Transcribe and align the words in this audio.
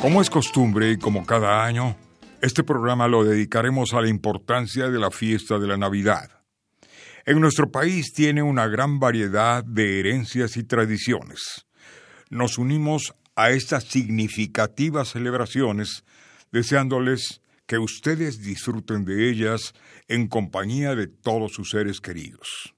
Como 0.00 0.22
es 0.22 0.30
costumbre 0.30 0.92
y 0.92 0.96
como 0.96 1.26
cada 1.26 1.62
año, 1.62 1.94
este 2.40 2.64
programa 2.64 3.06
lo 3.06 3.22
dedicaremos 3.22 3.92
a 3.92 4.00
la 4.00 4.08
importancia 4.08 4.88
de 4.88 4.98
la 4.98 5.10
fiesta 5.10 5.58
de 5.58 5.66
la 5.66 5.76
Navidad. 5.76 6.42
En 7.26 7.38
nuestro 7.38 7.70
país 7.70 8.14
tiene 8.14 8.42
una 8.42 8.66
gran 8.66 8.98
variedad 8.98 9.62
de 9.62 10.00
herencias 10.00 10.56
y 10.56 10.64
tradiciones. 10.64 11.66
Nos 12.30 12.56
unimos 12.56 13.14
a 13.36 13.50
estas 13.50 13.84
significativas 13.84 15.10
celebraciones 15.10 16.02
deseándoles 16.50 17.42
que 17.66 17.76
ustedes 17.76 18.40
disfruten 18.40 19.04
de 19.04 19.28
ellas 19.28 19.74
en 20.08 20.28
compañía 20.28 20.94
de 20.94 21.08
todos 21.08 21.52
sus 21.52 21.68
seres 21.68 22.00
queridos. 22.00 22.74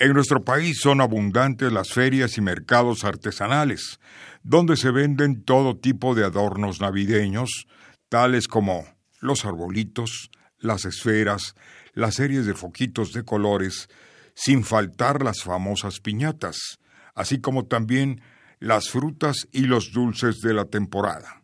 En 0.00 0.12
nuestro 0.12 0.44
país 0.44 0.78
son 0.80 1.00
abundantes 1.00 1.72
las 1.72 1.90
ferias 1.92 2.38
y 2.38 2.40
mercados 2.40 3.02
artesanales, 3.02 3.98
donde 4.44 4.76
se 4.76 4.92
venden 4.92 5.42
todo 5.42 5.76
tipo 5.76 6.14
de 6.14 6.24
adornos 6.24 6.80
navideños, 6.80 7.66
tales 8.08 8.46
como 8.46 8.86
los 9.20 9.44
arbolitos, 9.44 10.30
las 10.58 10.84
esferas, 10.84 11.56
las 11.94 12.14
series 12.14 12.46
de 12.46 12.54
foquitos 12.54 13.12
de 13.12 13.24
colores, 13.24 13.88
sin 14.34 14.62
faltar 14.62 15.24
las 15.24 15.42
famosas 15.42 15.98
piñatas, 15.98 16.78
así 17.16 17.40
como 17.40 17.66
también 17.66 18.22
las 18.60 18.90
frutas 18.90 19.48
y 19.50 19.62
los 19.62 19.90
dulces 19.90 20.38
de 20.38 20.54
la 20.54 20.66
temporada. 20.66 21.42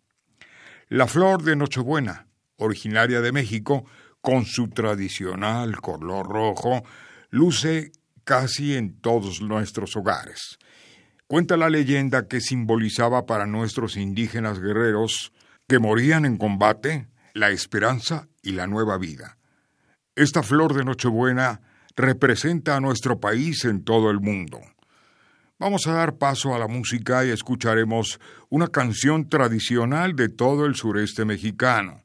La 0.89 1.09
flor 1.09 1.43
de 1.43 1.57
Nochebuena, 1.57 2.29
originaria 2.57 3.21
de 3.21 3.33
México, 3.33 3.85
con 4.21 4.45
su 4.45 4.69
tradicional 4.69 5.81
color 5.81 6.29
rojo, 6.29 6.85
luce 7.31 7.91
casi 8.25 8.75
en 8.75 9.01
todos 9.01 9.41
nuestros 9.41 9.97
hogares. 9.97 10.59
Cuenta 11.27 11.57
la 11.57 11.71
leyenda 11.71 12.27
que 12.27 12.41
simbolizaba 12.41 13.27
para 13.27 13.47
nuestros 13.47 13.97
indígenas 13.97 14.61
guerreros 14.61 15.33
que 15.67 15.79
morían 15.79 16.25
en 16.27 16.37
combate 16.37 17.09
la 17.33 17.51
esperanza 17.51 18.29
y 18.43 18.53
la 18.53 18.67
nueva 18.67 18.99
vida. 18.99 19.39
Esta 20.15 20.43
flor 20.43 20.75
de 20.75 20.85
Nochebuena 20.85 21.61
representa 21.97 22.77
a 22.77 22.81
nuestro 22.81 23.21
país 23.21 23.65
en 23.65 23.85
todo 23.85 24.11
el 24.11 24.21
mundo. 24.21 24.61
Vamos 25.59 25.87
a 25.87 25.93
dar 25.93 26.19
paso 26.19 26.55
a 26.55 26.59
la 26.59 26.69
música 26.69 27.25
y 27.25 27.31
escucharemos 27.31 28.21
una 28.51 28.69
canción 28.69 29.29
tradicional 29.29 30.15
de 30.15 30.29
todo 30.29 30.67
el 30.67 30.75
sureste 30.75 31.25
mexicano, 31.25 32.03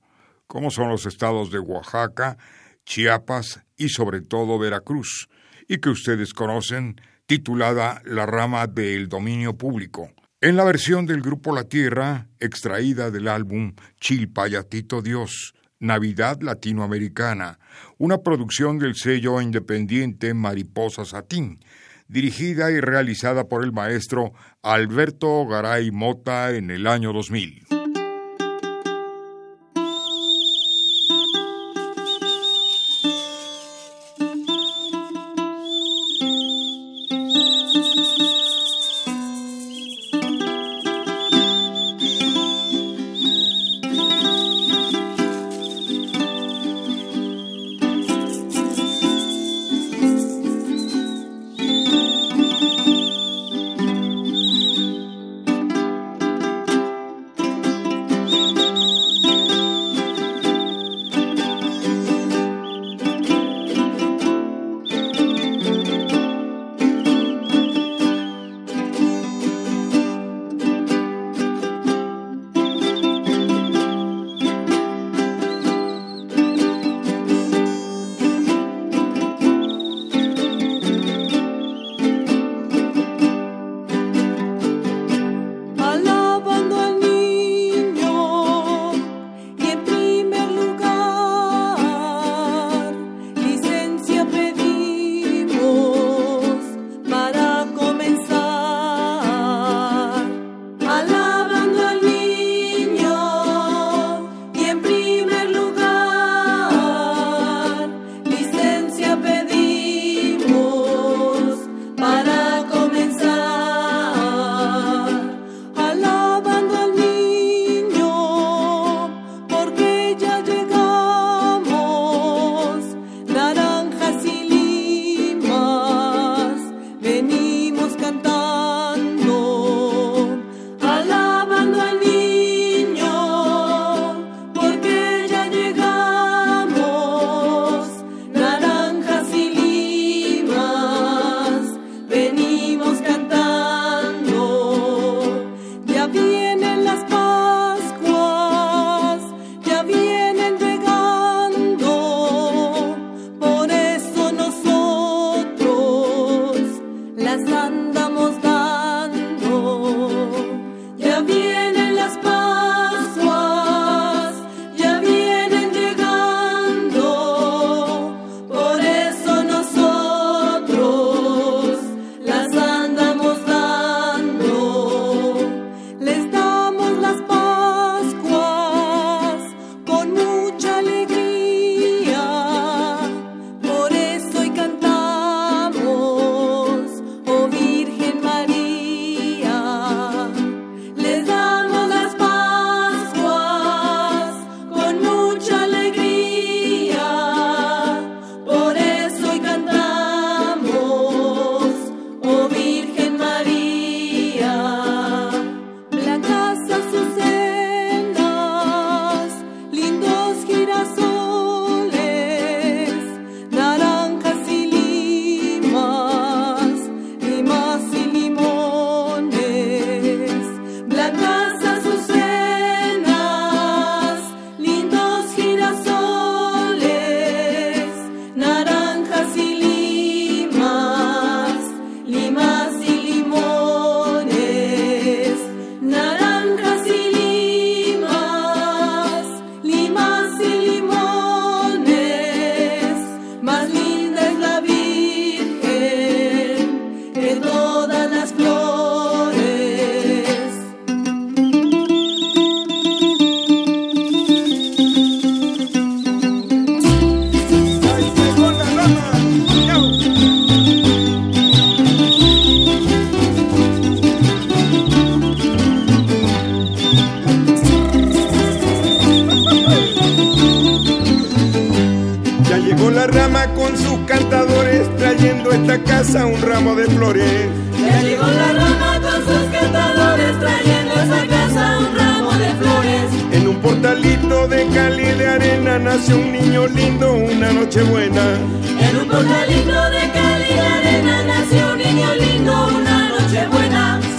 como 0.48 0.72
son 0.72 0.90
los 0.90 1.06
estados 1.06 1.52
de 1.52 1.60
Oaxaca, 1.60 2.38
Chiapas 2.86 3.62
y 3.76 3.90
sobre 3.90 4.22
todo 4.22 4.58
Veracruz, 4.58 5.30
y 5.70 5.78
que 5.78 5.90
ustedes 5.90 6.34
conocen, 6.34 7.00
titulada 7.28 8.02
La 8.04 8.26
rama 8.26 8.68
del 8.68 9.08
dominio 9.08 9.56
público, 9.56 10.10
en 10.42 10.58
la 10.58 10.64
versión 10.64 11.06
del 11.06 11.22
grupo 11.22 11.54
La 11.54 11.66
Tierra, 11.66 12.28
extraída 12.40 13.12
del 13.12 13.28
álbum 13.28 13.76
Chilpayatito 14.02 15.02
Dios, 15.02 15.54
Navidad 15.80 16.42
Latinoamericana, 16.42 17.60
una 17.98 18.18
producción 18.18 18.80
del 18.80 18.96
sello 18.96 19.40
independiente 19.42 20.34
Mariposa 20.34 21.06
Satín, 21.06 21.60
dirigida 22.08 22.72
y 22.72 22.82
realizada 22.82 23.48
por 23.48 23.64
el 23.64 23.72
maestro 23.72 24.34
Alberto 24.64 25.46
Garay 25.46 25.92
Mota 25.92 26.52
en 26.56 26.72
el 26.72 26.88
año 26.88 27.14
2000. 27.14 27.79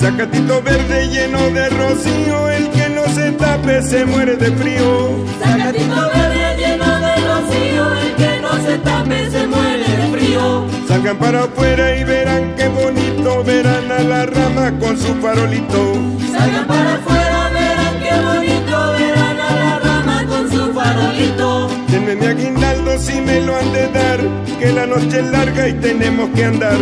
Buena. 0.00 0.16
Sacatito 0.16 0.62
verde 0.62 1.08
lleno 1.08 1.50
de 1.50 1.68
rocío, 1.70 2.48
el 2.50 2.70
que 2.70 2.88
no 2.90 3.04
se 3.14 3.32
tape 3.32 3.82
se 3.82 4.04
muere 4.04 4.36
de 4.36 4.50
frío. 4.52 5.26
Sacatito 5.42 6.10
verde 6.14 6.56
lleno 6.58 7.00
de 7.00 7.14
rocío, 7.16 7.94
el 8.00 8.14
que 8.16 8.40
no 8.40 8.52
se 8.64 8.78
tape 8.78 9.30
se 9.30 9.46
muere 9.46 9.84
de 9.84 10.18
frío. 10.18 10.66
Salgan 10.88 11.16
para 11.16 11.44
afuera 11.44 11.96
y 11.96 12.04
verán 12.04 12.54
qué 12.56 12.68
bonito, 12.68 13.44
verán 13.44 13.90
a 13.92 14.00
la 14.00 14.26
rama 14.26 14.72
con 14.78 14.96
su 14.98 15.14
farolito. 15.16 15.94
Salgan 16.32 16.66
para 16.66 16.94
afuera, 16.94 17.50
verán 17.52 18.00
qué 18.00 18.20
bonito, 18.20 18.92
verán 18.98 19.40
a 19.40 19.54
la 19.54 19.78
rama 19.78 20.26
con 20.28 20.50
su 20.50 20.72
farolito. 20.72 21.70
Denme 21.88 22.16
mi 22.16 22.26
aguinaldo 22.26 22.98
si 22.98 23.20
me 23.20 23.40
lo 23.40 23.56
han 23.56 23.72
de 23.72 23.88
dar, 23.88 24.20
que 24.58 24.72
la 24.72 24.86
noche 24.86 25.20
es 25.20 25.30
larga 25.30 25.68
y 25.68 25.74
tenemos 25.74 26.30
que 26.30 26.44
andar. 26.44 26.78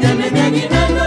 Denme 0.00 0.30
mi 0.30 0.40
aguinaldo 0.40 1.03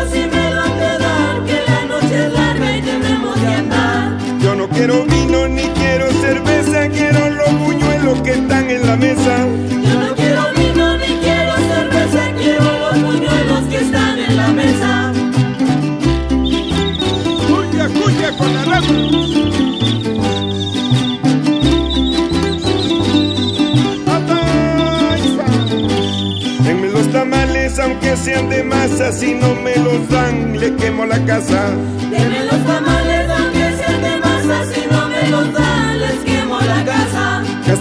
quiero 4.88 5.06
vino 5.06 5.48
ni 5.50 5.64
quiero 5.64 6.10
cerveza, 6.22 6.88
quiero 6.88 7.30
los 7.30 7.60
buñuelos 7.60 8.22
que 8.22 8.32
están 8.32 8.70
en 8.70 8.88
la 8.88 8.96
mesa. 8.96 9.46
Yo 9.84 10.00
no 10.00 10.16
quiero 10.16 10.44
vino 10.56 10.98
ni 10.98 11.08
quiero 11.20 11.54
cerveza, 11.74 12.32
quiero 12.38 12.80
los 12.80 13.02
buñuelos 13.04 13.64
que 13.70 13.78
están 13.78 14.18
en 14.18 14.38
la 14.38 14.48
mesa. 14.48 15.12
Cuya, 17.48 17.90
cuya 17.90 18.38
con 18.38 18.54
la 18.54 18.64
rama. 18.64 18.88
Ataiza. 24.16 25.46
Denme 26.64 26.90
los 26.92 27.12
tamales 27.12 27.78
aunque 27.78 28.16
sean 28.16 28.50
de 28.50 28.64
masa, 28.64 29.12
si 29.12 29.34
no 29.34 29.54
me 29.56 29.76
los 29.76 30.08
dan 30.08 30.58
le 30.58 30.74
quemo 30.76 31.06
la 31.06 31.20
casa. 31.26 31.74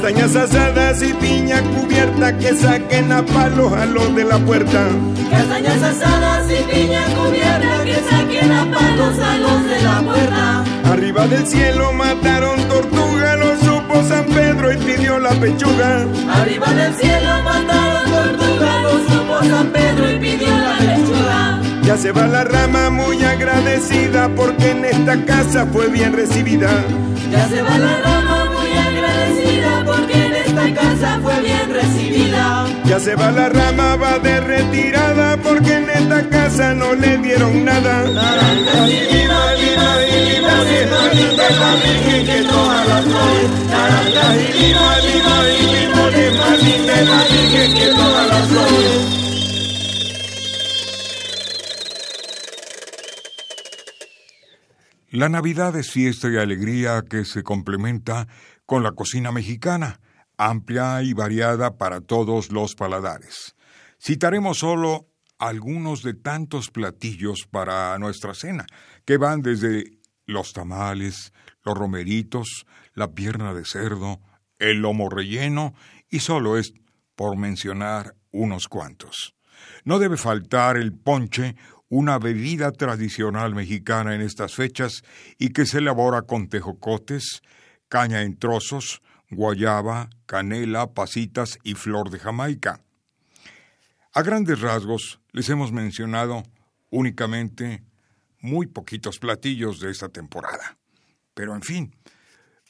Castañas 0.07 0.37
asadas 0.37 1.03
y 1.03 1.13
piña 1.15 1.61
cubierta 1.63 2.39
que 2.39 2.55
saquen 2.55 3.11
a 3.11 3.27
palos 3.27 3.73
a 3.73 3.87
los 3.87 4.15
de 4.15 4.23
la 4.23 4.39
puerta. 4.39 4.87
Castañas 5.29 5.83
asadas 5.83 6.47
y 6.49 6.63
piña 6.73 7.03
cubierta 7.07 7.83
que 7.83 7.95
saquen 8.09 8.53
a 8.53 8.65
palos 8.71 9.19
a 9.19 9.37
los 9.39 9.65
de 9.69 9.83
la 9.83 10.03
puerta. 10.03 10.65
Arriba 10.93 11.27
del 11.27 11.45
cielo 11.45 11.93
mataron 11.93 12.69
tortuga, 12.69 13.35
lo 13.35 13.57
supo 13.59 14.01
San 14.05 14.27
Pedro 14.27 14.73
y 14.73 14.77
pidió 14.77 15.19
la 15.19 15.31
pechuga. 15.31 16.07
Arriba 16.41 16.73
del 16.73 16.95
cielo 16.95 17.43
mataron 17.43 18.37
tortuga, 18.39 18.83
lo 18.83 18.91
supo 19.09 19.43
San 19.51 19.67
Pedro 19.73 20.13
y 20.13 20.19
pidió 20.21 20.57
la 20.57 20.79
lechuga. 20.79 21.61
Ya 21.83 21.97
se 21.97 22.13
va 22.13 22.29
la 22.29 22.45
rama 22.45 22.91
muy 22.91 23.25
agradecida 23.25 24.29
porque 24.37 24.71
en 24.71 24.85
esta 24.85 25.25
casa 25.25 25.67
fue 25.67 25.89
bien 25.89 26.13
recibida. 26.13 26.71
Ya 27.29 27.49
se 27.49 27.61
va 27.61 27.77
la 27.77 27.97
rama 28.03 28.36
en 30.67 30.75
casa 30.75 31.21
fue 31.23 31.41
bien 31.41 31.73
recibida. 31.73 32.67
Ya 32.85 32.99
se 32.99 33.15
va 33.15 33.31
la 33.31 33.49
rama, 33.49 33.97
va 33.97 34.19
de 34.19 34.41
retirada 34.41 35.37
porque 35.37 35.75
en 35.75 35.91
esta 35.91 36.29
casa 36.29 36.75
no 36.75 36.95
le 36.95 37.19
dieron 37.19 37.65
nada. 37.65 38.05
La 55.13 55.31
Navidad 55.31 55.75
es 55.77 55.91
fiesta 55.91 56.29
y 56.29 56.37
alegría 56.37 57.03
que 57.09 57.25
se 57.25 57.43
complementa 57.43 58.29
con 58.67 58.83
la 58.83 58.93
cocina 58.93 59.33
mexicana, 59.33 60.01
amplia 60.37 61.03
y 61.03 61.13
variada 61.13 61.77
para 61.77 62.01
todos 62.01 62.51
los 62.51 62.75
paladares. 62.75 63.55
Citaremos 63.99 64.59
solo 64.59 65.09
algunos 65.39 66.03
de 66.03 66.15
tantos 66.15 66.71
platillos 66.71 67.47
para 67.51 67.99
nuestra 67.99 68.35
cena, 68.35 68.67
que 69.05 69.17
van 69.17 69.43
desde 69.43 69.99
los 70.25 70.53
tamales, 70.53 71.33
los 71.63 71.77
romeritos, 71.77 72.67
la 72.95 73.13
pierna 73.13 73.55
de 73.55 73.65
cerdo, 73.65 74.21
el 74.59 74.79
lomo 74.79 75.09
relleno, 75.09 75.75
y 76.09 76.21
solo 76.21 76.57
es 76.57 76.73
por 77.15 77.37
mencionar 77.37 78.15
unos 78.31 78.69
cuantos. 78.69 79.35
No 79.85 79.99
debe 79.99 80.17
faltar 80.17 80.77
el 80.77 80.93
ponche, 80.93 81.57
una 81.89 82.19
bebida 82.19 82.73
tradicional 82.73 83.55
mexicana 83.55 84.15
en 84.15 84.21
estas 84.21 84.55
fechas 84.55 85.03
y 85.39 85.51
que 85.51 85.67
se 85.67 85.79
elabora 85.79 86.23
con 86.23 86.49
tejocotes, 86.49 87.43
caña 87.89 88.23
en 88.23 88.37
trozos, 88.39 89.03
guayaba, 89.31 90.11
canela, 90.27 90.95
pasitas 90.95 91.59
y 91.63 91.75
flor 91.75 92.11
de 92.11 92.19
Jamaica. 92.19 92.81
A 94.13 94.23
grandes 94.23 94.61
rasgos 94.61 95.21
les 95.33 95.49
hemos 95.51 95.73
mencionado 95.73 96.43
únicamente 96.91 97.85
muy 98.41 98.67
poquitos 98.67 99.19
platillos 99.19 99.81
de 99.81 99.91
esta 99.91 100.09
temporada. 100.09 100.79
Pero 101.35 101.55
en 101.55 101.63
fin, 101.63 101.95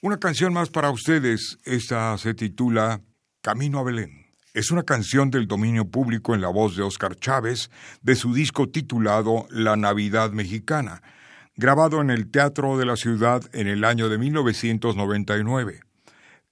una 0.02 0.18
canción 0.18 0.52
más 0.52 0.70
para 0.70 0.90
ustedes. 0.90 1.58
Esta 1.64 2.16
se 2.18 2.34
titula 2.34 3.00
Camino 3.42 3.78
a 3.78 3.84
Belén. 3.84 4.26
Es 4.54 4.70
una 4.70 4.82
canción 4.82 5.30
del 5.30 5.46
dominio 5.46 5.88
público 5.88 6.34
en 6.34 6.40
la 6.40 6.48
voz 6.48 6.76
de 6.76 6.82
Oscar 6.82 7.14
Chávez 7.16 7.70
de 8.02 8.14
su 8.14 8.34
disco 8.34 8.68
titulado 8.68 9.46
La 9.50 9.76
Navidad 9.76 10.32
Mexicana, 10.32 11.02
grabado 11.56 12.00
en 12.00 12.10
el 12.10 12.30
Teatro 12.30 12.78
de 12.78 12.86
la 12.86 12.96
Ciudad 12.96 13.42
en 13.52 13.68
el 13.68 13.84
año 13.84 14.08
de 14.08 14.18
1999. 14.18 15.86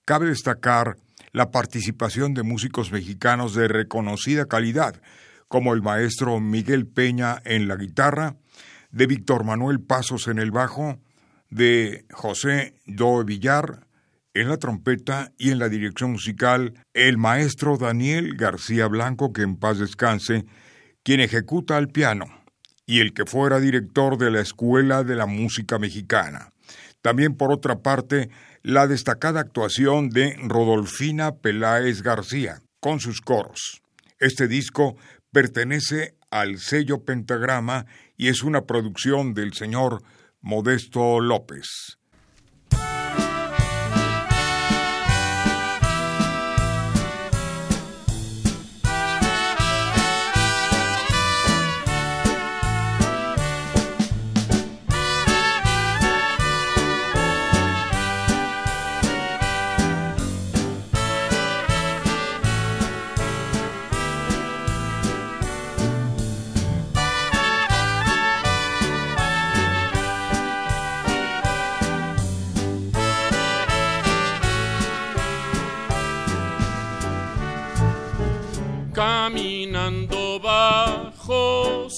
Cabe 0.04 0.26
destacar 0.26 0.98
la 1.32 1.50
participación 1.50 2.34
de 2.34 2.42
músicos 2.42 2.92
mexicanos 2.92 3.54
de 3.54 3.68
reconocida 3.68 4.44
calidad, 4.44 5.00
como 5.48 5.72
el 5.72 5.80
maestro 5.80 6.40
Miguel 6.40 6.86
Peña 6.86 7.40
en 7.46 7.68
la 7.68 7.76
guitarra, 7.76 8.36
de 8.90 9.06
Víctor 9.06 9.44
Manuel 9.44 9.80
Pasos 9.80 10.28
en 10.28 10.38
el 10.38 10.50
bajo, 10.50 10.98
de 11.48 12.04
José 12.12 12.74
Doe 12.84 13.24
Villar 13.24 13.86
en 14.34 14.48
la 14.48 14.58
trompeta 14.58 15.32
y 15.38 15.52
en 15.52 15.58
la 15.58 15.70
dirección 15.70 16.12
musical 16.12 16.74
el 16.92 17.16
maestro 17.16 17.78
Daniel 17.78 18.36
García 18.36 18.88
Blanco, 18.88 19.32
que 19.32 19.42
en 19.42 19.56
paz 19.56 19.78
descanse, 19.78 20.44
quien 21.02 21.20
ejecuta 21.20 21.78
al 21.78 21.88
piano, 21.88 22.26
y 22.84 23.00
el 23.00 23.14
que 23.14 23.24
fuera 23.24 23.58
director 23.58 24.18
de 24.18 24.30
la 24.30 24.40
Escuela 24.40 25.02
de 25.02 25.14
la 25.14 25.24
Música 25.24 25.78
Mexicana. 25.78 26.50
También, 27.00 27.36
por 27.36 27.52
otra 27.52 27.80
parte, 27.80 28.30
la 28.64 28.86
destacada 28.86 29.40
actuación 29.40 30.08
de 30.08 30.36
Rodolfina 30.40 31.36
Peláez 31.36 32.00
García, 32.00 32.62
con 32.80 32.98
sus 32.98 33.20
coros. 33.20 33.82
Este 34.18 34.48
disco 34.48 34.96
pertenece 35.30 36.16
al 36.30 36.58
sello 36.58 37.04
Pentagrama 37.04 37.84
y 38.16 38.28
es 38.28 38.42
una 38.42 38.62
producción 38.62 39.34
del 39.34 39.52
señor 39.52 40.02
Modesto 40.40 41.20
López. 41.20 41.98
caminando 79.24 80.38
bajo. 80.38 81.88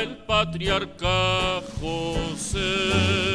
el 0.00 0.16
patriarca 0.18 1.60
José. 1.80 3.33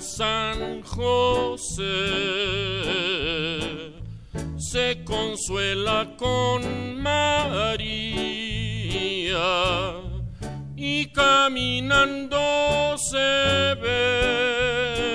San 0.00 0.82
José, 0.82 1.84
se 4.58 5.02
consuela 5.04 6.14
con 6.18 7.00
María 7.00 7.86
y 10.76 11.06
caminando 11.06 12.36
se 12.98 13.74
ven 13.80 15.06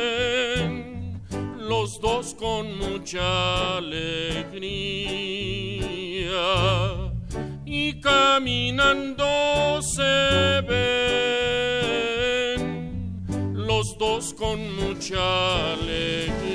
los 1.60 2.02
dos 2.02 2.34
con 2.34 2.78
mucha 2.78 3.78
alegría 3.78 4.42
y 7.66 8.00
caminando 8.02 9.82
se 9.82 10.62
ven 10.68 11.21
con 14.52 14.76
mucha 14.76 15.74
alegría. 15.74 16.51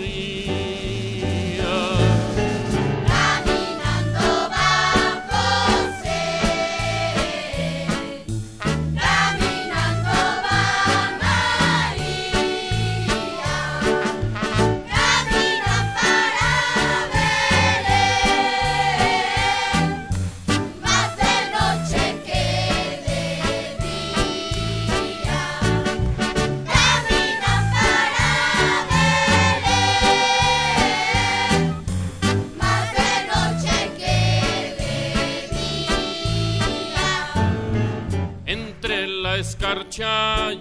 yeah. 39.99 40.55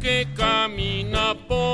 Que 0.00 0.26
camina 0.36 1.36
por 1.46 1.67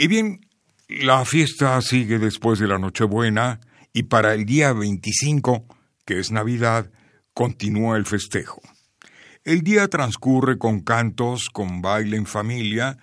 Y 0.00 0.06
bien, 0.06 0.46
la 0.86 1.24
fiesta 1.24 1.82
sigue 1.82 2.20
después 2.20 2.60
de 2.60 2.68
la 2.68 2.78
Nochebuena 2.78 3.58
y 3.92 4.04
para 4.04 4.32
el 4.32 4.46
día 4.46 4.72
25, 4.72 5.66
que 6.06 6.20
es 6.20 6.30
Navidad, 6.30 6.88
continúa 7.34 7.96
el 7.96 8.06
festejo. 8.06 8.62
El 9.42 9.62
día 9.62 9.88
transcurre 9.88 10.56
con 10.56 10.82
cantos, 10.82 11.50
con 11.50 11.82
baile 11.82 12.16
en 12.16 12.26
familia 12.26 12.96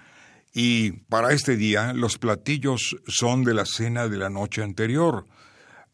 y 0.53 0.91
para 1.09 1.33
este 1.33 1.57
día 1.57 1.91
los 1.91 2.17
platillos 2.17 2.95
son 3.05 3.43
de 3.43 3.55
la 3.55 3.65
cena 3.65 4.07
de 4.07 4.15
la 4.15 4.29
noche 4.29 4.63
anterior, 4.63 5.25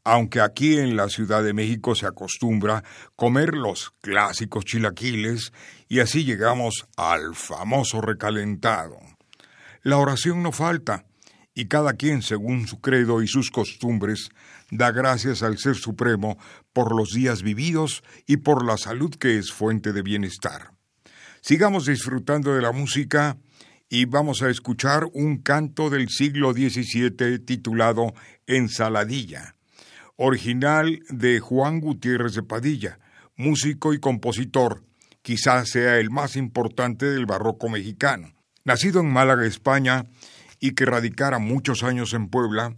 aunque 0.04 0.40
aquí 0.40 0.78
en 0.78 0.96
la 0.96 1.10
Ciudad 1.10 1.44
de 1.44 1.54
México 1.54 1.96
se 1.96 2.06
acostumbra 2.06 2.84
comer 3.16 3.56
los 3.56 3.90
clásicos 4.02 4.66
chilaquiles 4.66 5.52
y 5.90 6.00
así 6.00 6.26
llegamos 6.26 6.86
al 6.96 7.34
famoso 7.34 8.02
recalentado. 8.02 9.00
La 9.84 9.98
oración 9.98 10.44
no 10.44 10.52
falta, 10.52 11.06
y 11.56 11.66
cada 11.66 11.94
quien, 11.94 12.22
según 12.22 12.68
su 12.68 12.80
credo 12.82 13.24
y 13.24 13.28
sus 13.28 13.50
costumbres, 13.50 14.30
da 14.70 14.92
gracias 14.92 15.42
al 15.42 15.58
Ser 15.58 15.76
Supremo 15.76 16.38
por 16.72 16.96
los 16.96 17.14
días 17.14 17.42
vividos 17.42 18.04
y 18.28 18.38
por 18.38 18.64
la 18.64 18.78
salud 18.78 19.16
que 19.16 19.40
es 19.40 19.52
fuente 19.52 19.92
de 19.92 20.04
bienestar. 20.04 20.72
Sigamos 21.42 21.88
disfrutando 21.88 22.54
de 22.54 22.62
la 22.62 22.72
música 22.72 23.38
y 23.90 24.06
vamos 24.06 24.44
a 24.44 24.52
escuchar 24.52 25.08
un 25.14 25.40
canto 25.40 25.90
del 25.90 26.10
siglo 26.10 26.54
XVII 26.54 27.40
titulado 27.40 28.14
Ensaladilla, 28.46 29.56
original 30.16 31.00
de 31.10 31.40
Juan 31.40 31.80
Gutiérrez 31.80 32.36
de 32.36 32.44
Padilla, 32.44 33.00
músico 33.36 33.96
y 33.96 34.00
compositor, 34.00 34.84
quizás 35.24 35.70
sea 35.70 35.98
el 35.98 36.12
más 36.12 36.36
importante 36.36 37.08
del 37.08 37.26
barroco 37.26 37.68
mexicano. 37.68 38.32
Nacido 38.64 39.02
en 39.02 39.12
Málaga, 39.12 39.46
España, 39.46 40.06
y 40.60 40.72
que 40.72 40.86
radicara 40.86 41.40
muchos 41.40 41.84
años 41.84 42.14
en 42.14 42.30
Puebla, 42.30 42.76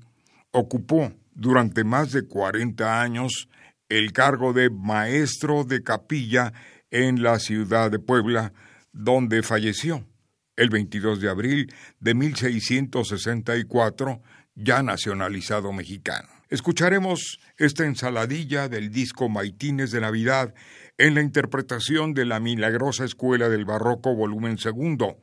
ocupó 0.51 1.11
durante 1.35 1.83
más 1.83 2.11
de 2.11 2.25
40 2.25 3.01
años 3.01 3.49
el 3.89 4.13
cargo 4.13 4.53
de 4.53 4.69
maestro 4.69 5.65
de 5.65 5.83
capilla 5.83 6.53
en 6.89 7.21
la 7.21 7.39
ciudad 7.39 7.91
de 7.91 7.99
Puebla, 7.99 8.53
donde 8.93 9.43
falleció 9.43 10.07
el 10.55 10.69
22 10.69 11.19
de 11.19 11.29
abril 11.29 11.73
de 11.99 12.13
1664, 12.13 14.21
ya 14.55 14.83
nacionalizado 14.83 15.73
mexicano. 15.73 16.29
Escucharemos 16.49 17.39
esta 17.57 17.85
ensaladilla 17.85 18.69
del 18.69 18.91
disco 18.91 19.27
Maitines 19.27 19.91
de 19.91 19.99
Navidad 20.01 20.53
en 20.99 21.15
la 21.15 21.21
interpretación 21.21 22.13
de 22.13 22.25
la 22.25 22.39
milagrosa 22.39 23.05
Escuela 23.05 23.49
del 23.49 23.65
Barroco 23.65 24.13
volumen 24.15 24.59
segundo, 24.59 25.17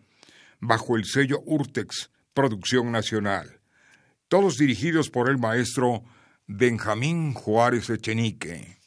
bajo 0.61 0.97
el 0.97 1.05
sello 1.05 1.41
Urtex, 1.45 2.11
Producción 2.35 2.93
Nacional. 2.93 3.61
Todos 4.29 4.59
dirigidos 4.59 5.11
por 5.11 5.29
el 5.29 5.39
maestro 5.39 6.05
Benjamín 6.47 7.33
Juárez 7.35 7.91
Echenique. 7.91 8.80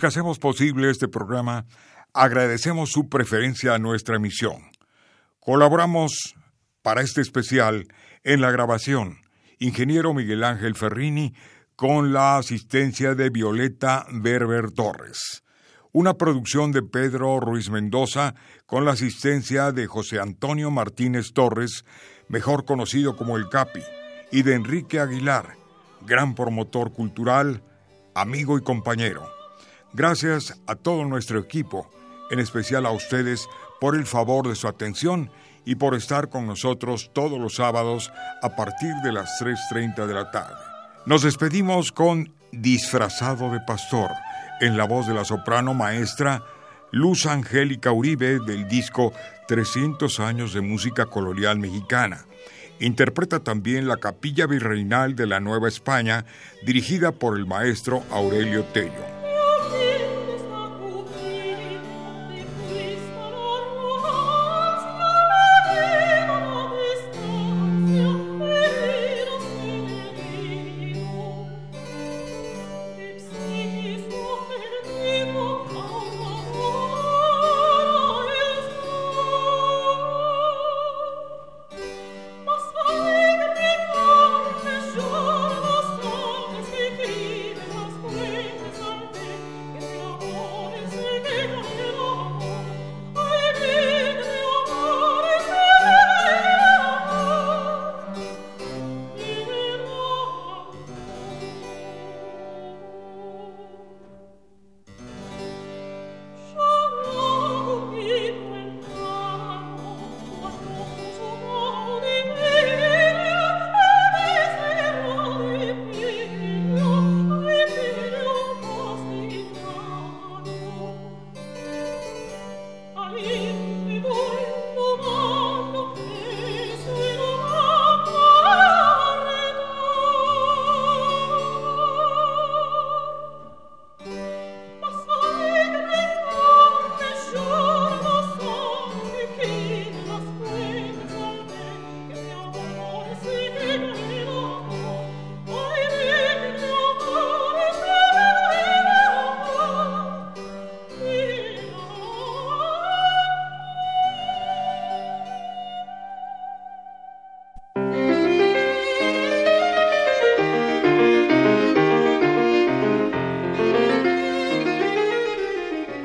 Que 0.00 0.06
hacemos 0.06 0.38
posible 0.38 0.90
este 0.90 1.06
programa 1.06 1.66
agradecemos 2.12 2.90
su 2.90 3.08
preferencia 3.08 3.74
a 3.74 3.78
nuestra 3.78 4.16
emisión. 4.16 4.62
Colaboramos 5.38 6.34
para 6.82 7.02
este 7.02 7.20
especial 7.20 7.86
en 8.24 8.40
la 8.40 8.50
grabación 8.50 9.18
ingeniero 9.58 10.14
Miguel 10.14 10.42
Ángel 10.42 10.74
Ferrini 10.74 11.34
con 11.76 12.12
la 12.12 12.38
asistencia 12.38 13.14
de 13.14 13.30
Violeta 13.30 14.06
Berber 14.10 14.70
Torres. 14.72 15.44
Una 15.92 16.14
producción 16.14 16.72
de 16.72 16.82
Pedro 16.82 17.38
Ruiz 17.38 17.68
Mendoza 17.68 18.34
con 18.64 18.84
la 18.84 18.92
asistencia 18.92 19.70
de 19.70 19.86
José 19.86 20.18
Antonio 20.18 20.70
Martínez 20.70 21.32
Torres, 21.34 21.84
mejor 22.28 22.64
conocido 22.64 23.16
como 23.16 23.36
El 23.36 23.48
Capi, 23.50 23.82
y 24.32 24.42
de 24.42 24.54
Enrique 24.54 24.98
Aguilar, 24.98 25.56
gran 26.06 26.34
promotor 26.34 26.92
cultural, 26.92 27.62
amigo 28.14 28.56
y 28.56 28.62
compañero. 28.62 29.39
Gracias 29.92 30.60
a 30.66 30.76
todo 30.76 31.04
nuestro 31.04 31.40
equipo, 31.40 31.90
en 32.30 32.38
especial 32.38 32.86
a 32.86 32.92
ustedes 32.92 33.48
por 33.80 33.96
el 33.96 34.06
favor 34.06 34.48
de 34.48 34.54
su 34.54 34.68
atención 34.68 35.30
y 35.64 35.74
por 35.74 35.94
estar 35.94 36.28
con 36.28 36.46
nosotros 36.46 37.10
todos 37.12 37.40
los 37.40 37.56
sábados 37.56 38.12
a 38.42 38.54
partir 38.54 38.92
de 39.02 39.12
las 39.12 39.40
3.30 39.40 40.06
de 40.06 40.14
la 40.14 40.30
tarde. 40.30 40.54
Nos 41.06 41.22
despedimos 41.22 41.90
con 41.92 42.32
Disfrazado 42.52 43.50
de 43.50 43.60
Pastor, 43.60 44.10
en 44.60 44.76
la 44.76 44.84
voz 44.84 45.06
de 45.06 45.14
la 45.14 45.24
soprano 45.24 45.74
maestra 45.74 46.42
Luz 46.92 47.26
Angélica 47.26 47.92
Uribe 47.92 48.40
del 48.40 48.68
disco 48.68 49.12
300 49.48 50.20
años 50.20 50.52
de 50.52 50.60
música 50.60 51.06
colonial 51.06 51.58
mexicana. 51.58 52.26
Interpreta 52.80 53.40
también 53.40 53.88
la 53.88 53.98
Capilla 53.98 54.46
Virreinal 54.46 55.14
de 55.14 55.26
la 55.26 55.40
Nueva 55.40 55.68
España, 55.68 56.24
dirigida 56.64 57.12
por 57.12 57.36
el 57.36 57.46
maestro 57.46 58.02
Aurelio 58.10 58.64
Tello. 58.64 59.19